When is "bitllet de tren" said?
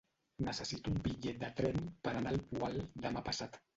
1.07-1.77